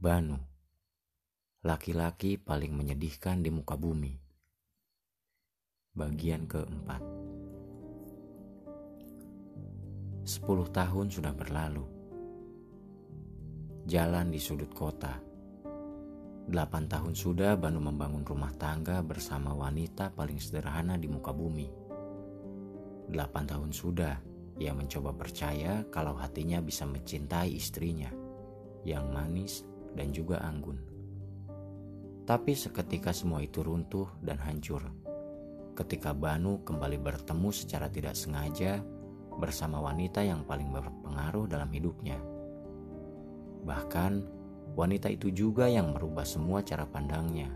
Banu, 0.00 0.40
laki-laki 1.60 2.40
paling 2.40 2.72
menyedihkan 2.72 3.44
di 3.44 3.52
muka 3.52 3.76
bumi. 3.76 4.16
Bagian 5.92 6.48
keempat. 6.48 7.04
Sepuluh 10.24 10.72
tahun 10.72 11.12
sudah 11.12 11.36
berlalu. 11.36 11.84
Jalan 13.84 14.32
di 14.32 14.40
sudut 14.40 14.72
kota. 14.72 15.20
Delapan 16.48 16.88
tahun 16.88 17.12
sudah 17.12 17.60
Banu 17.60 17.84
membangun 17.84 18.24
rumah 18.24 18.56
tangga 18.56 19.04
bersama 19.04 19.52
wanita 19.52 20.16
paling 20.16 20.40
sederhana 20.40 20.96
di 20.96 21.12
muka 21.12 21.36
bumi. 21.36 21.68
Delapan 23.04 23.44
tahun 23.44 23.76
sudah 23.76 24.16
ia 24.56 24.72
mencoba 24.72 25.12
percaya 25.12 25.84
kalau 25.92 26.16
hatinya 26.16 26.64
bisa 26.64 26.88
mencintai 26.88 27.52
istrinya 27.52 28.08
yang 28.88 29.12
manis 29.12 29.68
dan 29.94 30.14
juga 30.14 30.42
anggun. 30.42 30.78
Tapi 32.26 32.54
seketika 32.54 33.10
semua 33.10 33.42
itu 33.42 33.64
runtuh 33.64 34.06
dan 34.22 34.38
hancur. 34.38 34.84
Ketika 35.74 36.14
Banu 36.14 36.62
kembali 36.62 37.00
bertemu 37.00 37.50
secara 37.50 37.90
tidak 37.90 38.14
sengaja 38.14 38.84
bersama 39.40 39.80
wanita 39.80 40.20
yang 40.20 40.44
paling 40.44 40.68
berpengaruh 40.70 41.48
dalam 41.48 41.72
hidupnya. 41.72 42.20
Bahkan 43.64 44.12
wanita 44.76 45.08
itu 45.08 45.32
juga 45.32 45.66
yang 45.66 45.96
merubah 45.96 46.28
semua 46.28 46.60
cara 46.60 46.84
pandangnya. 46.84 47.48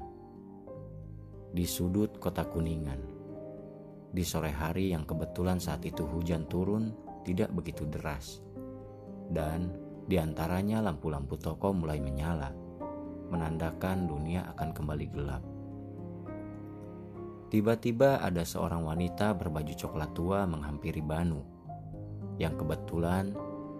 Di 1.54 1.62
sudut 1.68 2.18
kota 2.18 2.42
Kuningan, 2.48 2.98
di 4.10 4.26
sore 4.26 4.50
hari 4.50 4.90
yang 4.90 5.06
kebetulan 5.06 5.62
saat 5.62 5.86
itu 5.86 6.02
hujan 6.02 6.50
turun 6.50 6.90
tidak 7.22 7.54
begitu 7.54 7.86
deras, 7.86 8.42
dan 9.30 9.70
di 10.04 10.20
antaranya 10.20 10.84
lampu-lampu 10.84 11.40
toko 11.40 11.72
mulai 11.72 12.00
menyala, 12.00 12.52
menandakan 13.32 14.04
dunia 14.04 14.44
akan 14.52 14.70
kembali 14.76 15.06
gelap. 15.08 15.42
Tiba-tiba 17.48 18.18
ada 18.18 18.42
seorang 18.42 18.82
wanita 18.82 19.32
berbaju 19.38 19.72
coklat 19.78 20.10
tua 20.12 20.42
menghampiri 20.44 21.00
Banu, 21.00 21.40
yang 22.36 22.58
kebetulan 22.58 23.30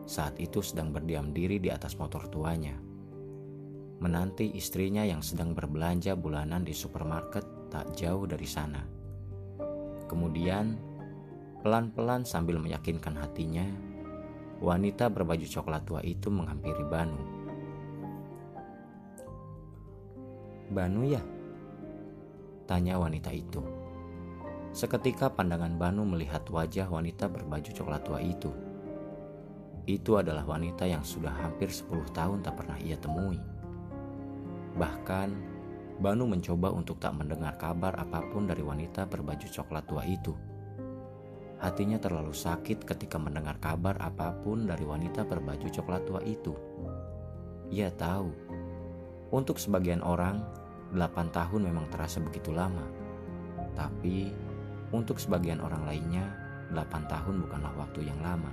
saat 0.05 0.39
itu 0.39 0.63
sedang 0.63 0.95
berdiam 0.95 1.35
diri 1.35 1.59
di 1.59 1.73
atas 1.73 1.99
motor 1.99 2.29
tuanya. 2.31 2.77
Menanti 3.99 4.53
istrinya 4.55 5.03
yang 5.03 5.25
sedang 5.25 5.57
berbelanja 5.57 6.15
bulanan 6.15 6.63
di 6.63 6.77
supermarket 6.77 7.43
tak 7.73 7.91
jauh 7.97 8.29
dari 8.29 8.47
sana. 8.47 8.85
Kemudian, 10.07 10.77
pelan-pelan 11.65 12.23
sambil 12.29 12.61
meyakinkan 12.61 13.17
hatinya, 13.17 13.65
wanita 14.63 15.11
berbaju 15.11 15.47
coklat 15.47 15.83
tua 15.83 16.01
itu 16.05 16.31
menghampiri 16.31 16.85
Banu. 16.87 17.19
Banu 20.71 21.03
ya? 21.07 21.23
Tanya 22.65 22.97
wanita 22.97 23.31
itu. 23.35 23.61
Seketika 24.75 25.31
pandangan 25.31 25.79
Banu 25.79 26.03
melihat 26.03 26.43
wajah 26.51 26.91
wanita 26.91 27.31
berbaju 27.31 27.71
coklat 27.71 28.03
tua 28.03 28.19
itu. 28.19 28.51
Itu 29.85 30.17
adalah 30.17 30.43
wanita 30.49 30.89
yang 30.89 31.05
sudah 31.05 31.31
hampir 31.31 31.69
10 31.69 32.09
tahun 32.11 32.41
tak 32.41 32.59
pernah 32.59 32.81
ia 32.81 32.97
temui. 32.97 33.39
Bahkan, 34.75 35.29
Banu 36.01 36.27
mencoba 36.27 36.75
untuk 36.75 36.99
tak 36.99 37.15
mendengar 37.15 37.55
kabar 37.55 37.95
apa 37.95 38.25
pun 38.33 38.51
dari 38.51 38.67
wanita 38.67 39.07
berbaju 39.07 39.47
coklat 39.47 39.85
tua 39.87 40.03
itu. 40.03 40.35
Hatinya 41.65 41.97
terlalu 41.97 42.37
sakit 42.37 42.85
ketika 42.85 43.17
mendengar 43.17 43.57
kabar 43.57 43.97
apa 43.97 44.37
pun 44.45 44.69
dari 44.69 44.85
wanita 44.85 45.25
berbaju 45.25 45.65
coklat 45.65 46.05
tua 46.05 46.21
itu. 46.21 46.53
Ia 47.73 47.89
tahu, 47.89 48.29
untuk 49.33 49.57
sebagian 49.57 50.05
orang, 50.05 50.45
8 50.93 51.33
tahun 51.33 51.65
memang 51.65 51.89
terasa 51.89 52.21
begitu 52.21 52.53
lama. 52.53 52.85
Tapi 53.73 54.29
untuk 54.93 55.17
sebagian 55.17 55.65
orang 55.65 55.89
lainnya, 55.89 56.29
8 56.77 57.09
tahun 57.09 57.41
bukanlah 57.49 57.73
waktu 57.81 58.13
yang 58.13 58.21
lama. 58.21 58.53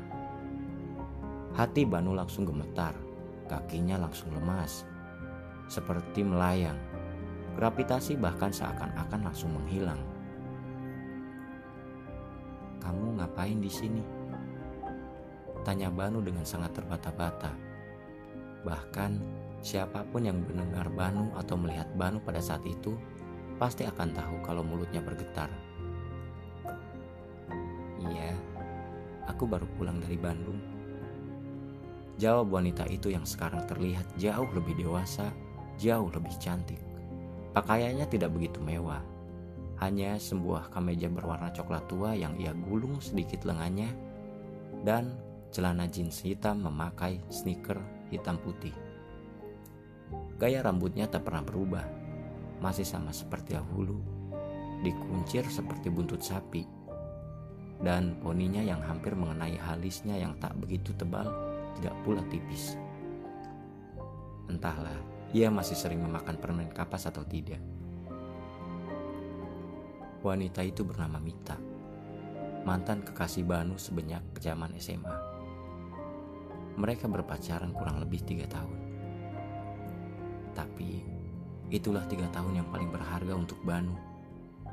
Hati 1.51 1.83
Banu 1.83 2.15
langsung 2.15 2.47
gemetar, 2.47 2.95
kakinya 3.51 3.99
langsung 3.99 4.31
lemas, 4.31 4.87
seperti 5.67 6.23
melayang. 6.23 6.79
Gravitasi 7.59 8.15
bahkan 8.15 8.55
seakan-akan 8.55 9.27
langsung 9.27 9.51
menghilang. 9.51 9.99
Kamu 12.81 13.21
ngapain 13.21 13.61
di 13.61 13.69
sini? 13.69 14.03
Tanya 15.61 15.93
Banu 15.93 16.19
dengan 16.25 16.43
sangat 16.43 16.73
terbata-bata. 16.73 17.53
Bahkan 18.65 19.11
Siapa 19.61 20.01
pun 20.09 20.25
yang 20.25 20.41
mendengar 20.41 20.89
Banu 20.89 21.29
atau 21.37 21.53
melihat 21.53 21.85
Banu 21.93 22.17
pada 22.17 22.41
saat 22.41 22.65
itu 22.65 22.97
pasti 23.61 23.85
akan 23.85 24.09
tahu 24.09 24.35
kalau 24.41 24.65
mulutnya 24.65 25.05
bergetar. 25.05 25.53
Iya, 28.01 28.33
aku 29.29 29.45
baru 29.45 29.69
pulang 29.77 30.01
dari 30.01 30.17
Bandung. 30.17 30.57
Jawab 32.17 32.49
wanita 32.49 32.89
itu 32.89 33.13
yang 33.13 33.21
sekarang 33.21 33.69
terlihat 33.69 34.09
jauh 34.17 34.49
lebih 34.49 34.81
dewasa, 34.81 35.29
jauh 35.77 36.09
lebih 36.09 36.33
cantik. 36.41 36.81
Pakaiannya 37.53 38.09
tidak 38.09 38.33
begitu 38.33 38.57
mewah, 38.65 39.05
hanya 39.81 40.21
sebuah 40.21 40.69
kemeja 40.69 41.09
berwarna 41.09 41.49
coklat 41.49 41.89
tua 41.89 42.13
yang 42.13 42.37
ia 42.37 42.53
gulung 42.53 43.01
sedikit 43.01 43.49
lengannya 43.49 43.89
dan 44.85 45.17
celana 45.49 45.89
jeans 45.89 46.21
hitam 46.21 46.61
memakai 46.61 47.17
sneaker 47.33 47.81
hitam 48.13 48.37
putih. 48.37 48.73
Gaya 50.37 50.61
rambutnya 50.61 51.09
tak 51.09 51.25
pernah 51.25 51.41
berubah, 51.41 51.85
masih 52.61 52.85
sama 52.85 53.09
seperti 53.09 53.57
dahulu, 53.57 53.97
dikuncir 54.85 55.45
seperti 55.49 55.89
buntut 55.89 56.21
sapi, 56.21 56.65
dan 57.81 58.17
poninya 58.21 58.61
yang 58.61 58.81
hampir 58.85 59.17
mengenai 59.17 59.57
halisnya 59.57 60.17
yang 60.17 60.37
tak 60.37 60.53
begitu 60.61 60.93
tebal, 60.93 61.29
tidak 61.77 61.93
pula 62.05 62.21
tipis. 62.29 62.77
Entahlah, 64.49 64.97
ia 65.33 65.49
masih 65.49 65.77
sering 65.77 66.01
memakan 66.05 66.37
permen 66.37 66.69
kapas 66.69 67.09
atau 67.09 67.25
tidak. 67.25 67.61
Wanita 70.21 70.61
itu 70.61 70.85
bernama 70.85 71.17
Mita, 71.17 71.57
mantan 72.61 73.01
kekasih 73.01 73.41
Banu 73.41 73.73
sebanyak 73.81 74.21
zaman 74.37 74.69
SMA. 74.77 75.17
Mereka 76.77 77.09
berpacaran 77.09 77.73
kurang 77.73 77.97
lebih 77.97 78.21
tiga 78.21 78.45
tahun. 78.45 78.77
Tapi 80.53 81.01
itulah 81.73 82.05
tiga 82.05 82.29
tahun 82.29 82.61
yang 82.61 82.69
paling 82.69 82.93
berharga 82.93 83.33
untuk 83.33 83.57
Banu. 83.65 83.97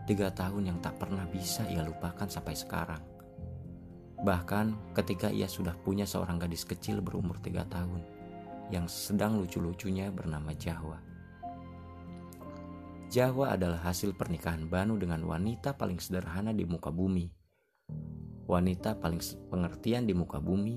Tiga 0.04 0.28
tahun 0.36 0.68
yang 0.68 0.78
tak 0.84 1.00
pernah 1.00 1.24
bisa 1.24 1.64
ia 1.64 1.80
lupakan 1.80 2.28
sampai 2.28 2.52
sekarang. 2.52 3.00
Bahkan 4.20 4.92
ketika 5.00 5.32
ia 5.32 5.48
sudah 5.48 5.72
punya 5.80 6.04
seorang 6.04 6.36
gadis 6.36 6.68
kecil 6.68 7.00
berumur 7.00 7.40
tiga 7.40 7.64
tahun 7.72 8.04
yang 8.68 8.84
sedang 8.84 9.40
lucu-lucunya 9.40 10.12
bernama 10.12 10.52
Jawa. 10.52 11.07
Jawa 13.08 13.56
adalah 13.56 13.80
hasil 13.88 14.12
pernikahan 14.12 14.68
Banu 14.68 15.00
dengan 15.00 15.24
wanita 15.24 15.76
paling 15.80 15.96
sederhana 15.96 16.52
di 16.52 16.68
muka 16.68 16.92
bumi. 16.92 17.28
Wanita 18.44 19.00
paling 19.00 19.20
pengertian 19.48 20.04
di 20.04 20.12
muka 20.12 20.40
bumi, 20.40 20.76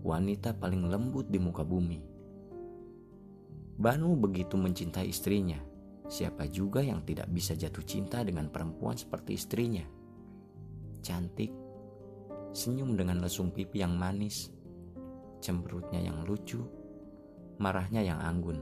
wanita 0.00 0.56
paling 0.56 0.88
lembut 0.88 1.28
di 1.28 1.40
muka 1.40 1.64
bumi 1.64 2.18
Banu 3.78 4.18
begitu 4.18 4.58
mencintai 4.58 5.06
istrinya. 5.06 5.62
Siapa 6.10 6.50
juga 6.50 6.82
yang 6.82 7.06
tidak 7.06 7.30
bisa 7.30 7.54
jatuh 7.54 7.86
cinta 7.86 8.26
dengan 8.26 8.50
perempuan 8.50 8.98
seperti 8.98 9.38
istrinya? 9.38 9.86
Cantik, 10.98 11.54
senyum 12.50 12.98
dengan 12.98 13.22
lesung 13.22 13.54
pipi 13.54 13.78
yang 13.78 13.94
manis, 13.94 14.50
cemberutnya 15.38 16.02
yang 16.02 16.26
lucu, 16.26 16.58
marahnya 17.62 18.02
yang 18.02 18.18
anggun. 18.18 18.58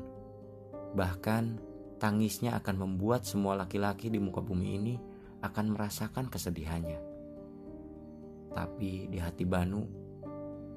Bahkan 0.92 1.64
tangisnya 1.96 2.56
akan 2.58 2.76
membuat 2.86 3.24
semua 3.24 3.56
laki-laki 3.56 4.12
di 4.12 4.20
muka 4.20 4.44
bumi 4.44 4.68
ini 4.76 4.94
akan 5.42 5.76
merasakan 5.76 6.28
kesedihannya. 6.28 7.00
Tapi 8.52 9.08
di 9.12 9.18
hati 9.20 9.44
Banu, 9.44 9.84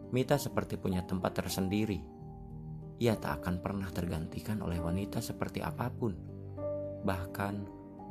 Mita 0.10 0.42
seperti 0.42 0.76
punya 0.76 1.06
tempat 1.06 1.38
tersendiri 1.38 2.20
ia 3.00 3.16
tak 3.16 3.42
akan 3.42 3.64
pernah 3.64 3.88
tergantikan 3.88 4.60
oleh 4.60 4.76
wanita 4.76 5.24
seperti 5.24 5.64
apa 5.64 5.88
pun. 5.88 6.12
Bahkan, 7.08 7.56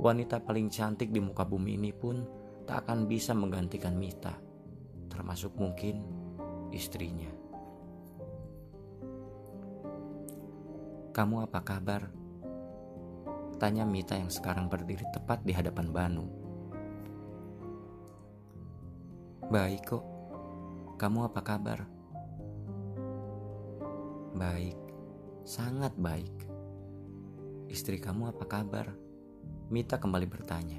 wanita 0.00 0.40
paling 0.40 0.72
cantik 0.72 1.12
di 1.12 1.20
muka 1.20 1.44
bumi 1.44 1.76
ini 1.76 1.92
pun 1.92 2.24
tak 2.64 2.88
akan 2.88 3.04
bisa 3.04 3.36
menggantikan 3.36 3.92
Mita, 4.00 4.32
termasuk 5.12 5.52
mungkin 5.60 6.00
istrinya. 6.72 7.28
Kamu 11.12 11.44
apa 11.44 11.60
kabar? 11.60 12.08
Tanya 13.58 13.82
Mita 13.82 14.14
yang 14.14 14.30
sekarang 14.30 14.70
berdiri 14.70 15.04
tepat 15.10 15.42
di 15.42 15.50
hadapan 15.50 15.90
Banu. 15.90 16.26
Baik 19.50 19.82
kok. 19.94 20.04
Kamu 20.98 21.30
apa 21.30 21.40
kabar? 21.42 21.86
Baik, 24.38 24.78
Sangat 25.48 25.96
baik. 25.96 26.44
Istri 27.72 28.04
kamu 28.04 28.36
apa 28.36 28.44
kabar? 28.44 28.92
Mita 29.72 29.96
kembali 29.96 30.28
bertanya. 30.28 30.76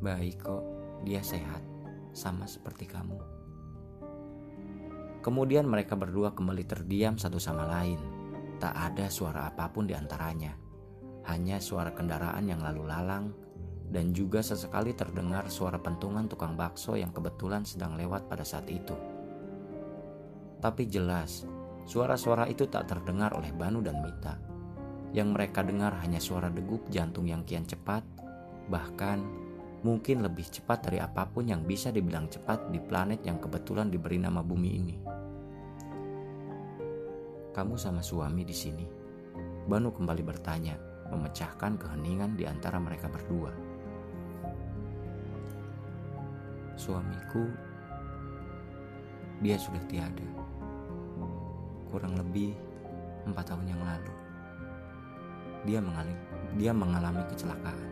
Baik 0.00 0.40
kok, 0.40 0.64
dia 1.04 1.20
sehat, 1.20 1.60
sama 2.16 2.48
seperti 2.48 2.88
kamu. 2.88 3.20
Kemudian 5.20 5.68
mereka 5.68 6.00
berdua 6.00 6.32
kembali 6.32 6.64
terdiam 6.64 7.20
satu 7.20 7.36
sama 7.36 7.68
lain. 7.68 8.00
Tak 8.58 8.74
ada 8.74 9.06
suara 9.06 9.46
apa 9.46 9.70
pun 9.70 9.86
di 9.86 9.94
antaranya. 9.94 10.50
Hanya 11.30 11.62
suara 11.62 11.94
kendaraan 11.94 12.50
yang 12.50 12.58
lalu 12.58 12.90
lalang 12.90 13.30
dan 13.88 14.12
juga 14.12 14.44
sesekali 14.44 14.92
terdengar 14.92 15.48
suara 15.48 15.80
pentungan 15.80 16.28
tukang 16.28 16.58
bakso 16.58 16.98
yang 16.98 17.14
kebetulan 17.14 17.64
sedang 17.64 17.96
lewat 17.96 18.28
pada 18.28 18.44
saat 18.44 18.68
itu. 18.68 18.92
Tapi 20.58 20.90
jelas, 20.90 21.46
suara-suara 21.86 22.50
itu 22.50 22.66
tak 22.66 22.90
terdengar 22.90 23.32
oleh 23.38 23.54
Banu 23.54 23.80
dan 23.80 24.02
Mita. 24.02 24.36
Yang 25.14 25.28
mereka 25.38 25.64
dengar 25.64 25.96
hanya 26.04 26.20
suara 26.20 26.52
degup 26.52 26.84
jantung 26.92 27.24
yang 27.30 27.46
kian 27.48 27.64
cepat, 27.64 28.04
bahkan 28.68 29.24
mungkin 29.80 30.20
lebih 30.20 30.50
cepat 30.50 30.84
dari 30.90 30.98
apa 31.00 31.24
pun 31.30 31.48
yang 31.48 31.64
bisa 31.64 31.88
dibilang 31.88 32.28
cepat 32.28 32.68
di 32.68 32.82
planet 32.82 33.24
yang 33.24 33.40
kebetulan 33.40 33.88
diberi 33.88 34.20
nama 34.20 34.44
bumi 34.44 34.70
ini. 34.74 34.96
Kamu 37.58 37.74
sama 37.74 37.98
suami 37.98 38.46
di 38.46 38.54
sini. 38.54 38.86
Banu 39.66 39.90
kembali 39.90 40.22
bertanya, 40.22 40.78
memecahkan 41.10 41.74
keheningan 41.74 42.38
di 42.38 42.46
antara 42.46 42.78
mereka 42.78 43.10
berdua. 43.10 43.50
Suamiku, 46.78 47.50
dia 49.42 49.58
sudah 49.58 49.82
tiada. 49.90 50.22
Kurang 51.90 52.14
lebih 52.14 52.54
empat 53.26 53.50
tahun 53.50 53.74
yang 53.74 53.82
lalu. 53.82 54.14
Dia 55.66 55.82
mengalami, 55.82 56.14
dia 56.62 56.70
mengalami 56.70 57.22
kecelakaan. 57.26 57.90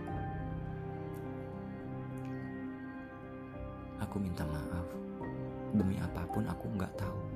Aku 3.99 4.23
minta 4.23 4.47
maaf. 4.47 4.87
Demi 5.75 5.99
apa 5.99 6.23
pun 6.31 6.47
aku 6.47 6.71
nggak 6.71 6.95
tahu. 6.95 7.36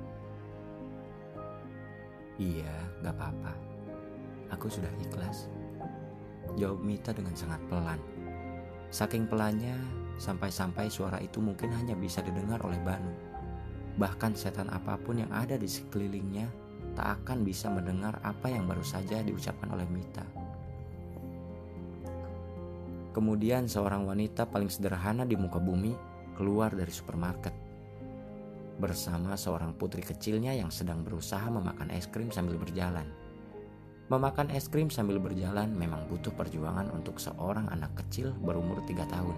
Iya, 2.41 2.73
nggak 3.05 3.13
apa-apa. 3.21 3.53
Aku 4.57 4.65
sudah 4.65 4.89
ikhlas. 4.97 5.45
Jawab 6.57 6.81
Mita 6.81 7.13
dengan 7.13 7.37
sangat 7.37 7.61
pelan. 7.69 8.01
Saking 8.89 9.29
pelannya, 9.29 9.77
sampai-sampai 10.17 10.89
suara 10.89 11.21
itu 11.21 11.37
mungkin 11.37 11.69
hanya 11.69 11.93
bisa 11.93 12.25
didengar 12.25 12.57
oleh 12.65 12.81
Banu. 12.81 13.13
Bahkan 14.01 14.33
setan 14.33 14.73
apa 14.73 14.97
pun 14.97 15.21
yang 15.21 15.29
ada 15.29 15.53
di 15.53 15.69
sekelilingnya 15.69 16.49
tak 16.97 17.21
akan 17.21 17.45
bisa 17.45 17.69
mendengar 17.69 18.17
apa 18.25 18.49
yang 18.49 18.65
baru 18.65 18.81
saja 18.81 19.21
diucapkan 19.21 19.69
oleh 19.77 19.85
Mita. 19.85 20.25
Kemudian 23.13 23.69
seorang 23.69 24.09
wanita 24.09 24.49
paling 24.49 24.71
sederhana 24.73 25.29
di 25.29 25.37
muka 25.37 25.61
bumi 25.61 25.93
keluar 26.33 26.73
dari 26.73 26.89
supermarket 26.89 27.70
bersama 28.81 29.37
seorang 29.37 29.77
putri 29.77 30.01
kecilnya 30.01 30.57
yang 30.57 30.73
sedang 30.73 31.05
berusaha 31.05 31.45
memakan 31.45 31.93
es 31.93 32.09
krim 32.09 32.33
sambil 32.33 32.57
berjalan. 32.57 33.05
Memakan 34.09 34.49
es 34.49 34.65
krim 34.65 34.89
sambil 34.89 35.21
berjalan 35.21 35.69
memang 35.69 36.09
butuh 36.09 36.33
perjuangan 36.33 36.89
untuk 36.89 37.21
seorang 37.21 37.69
anak 37.69 37.93
kecil 37.93 38.33
berumur 38.41 38.81
tiga 38.89 39.05
tahun. 39.05 39.37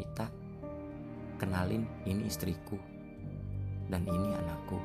Mita, 0.00 0.32
kenalin 1.36 1.84
ini 2.08 2.24
istriku 2.24 2.80
dan 3.92 4.08
ini 4.08 4.32
anakku. 4.32 4.80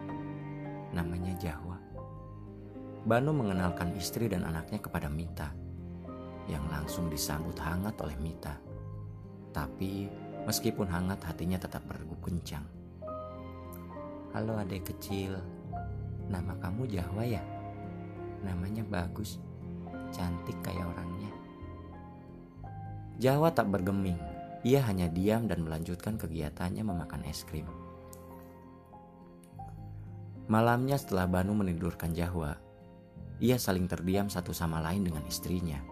Namanya 0.92 1.31
Jahwa. 1.40 1.80
Banu 3.08 3.31
mengenalkan 3.31 3.96
istri 3.96 4.28
dan 4.28 4.44
anaknya 4.44 4.84
kepada 4.84 5.08
Mita 5.08 5.56
yang 6.52 6.68
langsung 6.68 7.08
disambut 7.08 7.56
hangat 7.64 7.96
oleh 8.04 8.19
Mita. 8.19 8.60
Tapi 9.56 10.12
meskipun 10.47 10.88
hangat 10.88 11.19
hatinya 11.27 11.59
tetap 11.59 11.83
berdegup 11.83 12.23
kencang. 12.23 12.63
Halo 14.31 14.55
adik 14.55 14.88
kecil, 14.95 15.35
nama 16.31 16.55
kamu 16.63 16.88
Jahwa 16.88 17.27
ya? 17.27 17.44
Namanya 18.47 18.88
bagus, 18.88 19.44
cantik 20.15 20.55
kayak 20.63 20.88
orangnya. 20.88 21.31
Jahwa 23.19 23.51
tak 23.51 23.67
bergeming, 23.67 24.15
ia 24.63 24.79
hanya 24.88 25.11
diam 25.11 25.51
dan 25.51 25.67
melanjutkan 25.67 26.15
kegiatannya 26.15 26.79
memakan 26.79 27.27
es 27.27 27.44
krim. 27.44 27.67
Malamnya 30.47 30.95
setelah 30.95 31.27
Banu 31.27 31.59
menidurkan 31.59 32.15
Jahwa, 32.15 32.55
ia 33.44 33.59
saling 33.59 33.83
terdiam 33.91 34.31
satu 34.31 34.55
sama 34.55 34.79
lain 34.79 35.03
dengan 35.03 35.27
istrinya. 35.27 35.83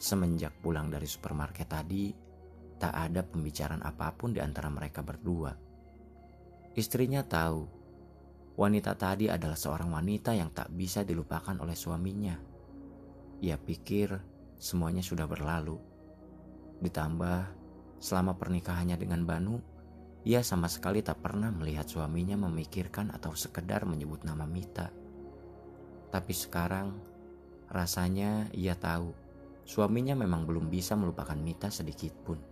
Semenjak 0.00 0.56
pulang 0.64 0.88
dari 0.88 1.04
supermarket 1.04 1.68
tadi, 1.68 2.29
tak 2.80 2.96
ada 2.96 3.20
pembicaraan 3.20 3.84
apa 3.84 4.16
pun 4.16 4.32
di 4.32 4.40
antara 4.40 4.72
mereka 4.72 5.04
berdua. 5.04 5.52
Istrinya 6.72 7.20
tahu 7.20 7.68
wanita 8.56 8.96
tadi 8.96 9.28
adalah 9.28 9.60
seorang 9.60 9.92
wanita 9.92 10.32
yang 10.32 10.48
tak 10.56 10.72
bisa 10.72 11.04
dilupakan 11.04 11.52
oleh 11.60 11.76
suaminya. 11.76 12.40
Ia 13.44 13.60
pikir 13.60 14.16
semuanya 14.56 15.04
sudah 15.04 15.28
berlalu. 15.28 15.76
Ditambah, 16.80 17.38
selama 18.00 18.40
pernikahannya 18.40 18.96
dengan 18.96 19.28
Banu, 19.28 19.60
ia 20.24 20.40
sama 20.40 20.68
sekali 20.68 21.04
tak 21.04 21.20
pernah 21.20 21.52
melihat 21.52 21.84
suaminya 21.84 22.36
memikirkan 22.48 23.12
atau 23.12 23.36
sekedar 23.36 23.84
menyebut 23.84 24.24
nama 24.24 24.48
Mita. 24.48 24.88
Tapi 26.08 26.32
sekarang, 26.32 26.96
rasanya 27.68 28.48
ia 28.56 28.76
tahu 28.76 29.12
suaminya 29.64 30.18
memang 30.18 30.44
belum 30.44 30.66
bisa 30.66 30.98
melupakan 30.98 31.38
Mita 31.38 31.70
sedikit 31.70 32.12
pun. 32.26 32.49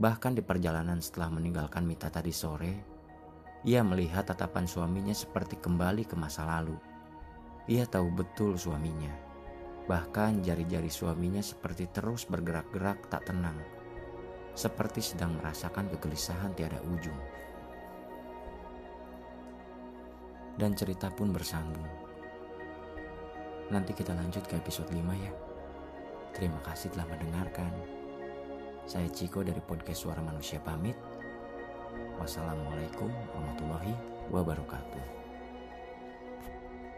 Bahkan 0.00 0.32
di 0.32 0.40
perjalanan 0.40 0.96
setelah 1.04 1.28
meninggalkan 1.28 1.84
Mita 1.84 2.08
tadi 2.08 2.32
sore, 2.32 2.72
ia 3.68 3.84
melihat 3.84 4.24
tatapan 4.24 4.64
suaminya 4.64 5.12
seperti 5.12 5.60
kembali 5.60 6.08
ke 6.08 6.16
masa 6.16 6.48
lalu. 6.48 6.72
Ia 7.68 7.84
tahu 7.84 8.08
betul 8.08 8.56
suaminya. 8.56 9.12
Bahkan 9.84 10.40
jari-jari 10.40 10.88
suaminya 10.88 11.44
seperti 11.44 11.92
terus 11.92 12.24
bergerak-gerak 12.24 13.12
tak 13.12 13.28
tenang. 13.28 13.60
Seperti 14.56 15.04
sedang 15.04 15.36
merasakan 15.36 15.92
kegelisahan 15.92 16.56
tiada 16.56 16.80
ujung. 16.88 17.20
Dan 20.56 20.72
cerita 20.72 21.12
pun 21.12 21.28
bersambung. 21.28 21.88
Nanti 23.68 23.92
kita 23.92 24.16
lanjut 24.16 24.48
ke 24.48 24.56
episode 24.56 24.88
5 24.88 24.96
ya. 24.96 25.32
Terima 26.32 26.58
kasih 26.64 26.88
telah 26.88 27.04
mendengarkan. 27.04 27.99
Saya 28.90 29.06
Ciko 29.06 29.46
dari 29.46 29.62
podcast 29.62 30.02
Suara 30.02 30.18
Manusia 30.18 30.58
pamit. 30.58 30.98
Wassalamualaikum 32.18 33.06
warahmatullahi 33.06 33.94
wabarakatuh. 34.34 35.19